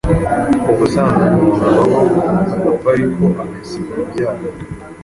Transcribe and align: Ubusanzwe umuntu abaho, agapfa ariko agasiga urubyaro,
Ubusanzwe 0.71 1.23
umuntu 1.35 1.65
abaho, 1.71 1.99
agapfa 2.55 2.87
ariko 2.95 3.23
agasiga 3.43 3.89
urubyaro, 3.93 4.43